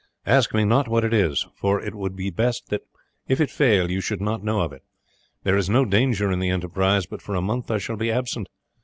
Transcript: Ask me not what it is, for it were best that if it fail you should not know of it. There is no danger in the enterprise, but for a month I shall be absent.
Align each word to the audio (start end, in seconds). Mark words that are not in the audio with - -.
Ask 0.25 0.51
me 0.51 0.65
not 0.65 0.87
what 0.87 1.03
it 1.03 1.13
is, 1.13 1.45
for 1.53 1.79
it 1.79 1.93
were 1.93 2.09
best 2.09 2.69
that 2.69 2.81
if 3.27 3.39
it 3.39 3.51
fail 3.51 3.91
you 3.91 4.01
should 4.01 4.19
not 4.19 4.43
know 4.43 4.61
of 4.61 4.73
it. 4.73 4.81
There 5.43 5.55
is 5.57 5.69
no 5.69 5.85
danger 5.85 6.31
in 6.31 6.39
the 6.39 6.49
enterprise, 6.49 7.05
but 7.05 7.21
for 7.21 7.35
a 7.35 7.39
month 7.41 7.69
I 7.69 7.77
shall 7.77 7.97
be 7.97 8.09
absent. 8.11 8.47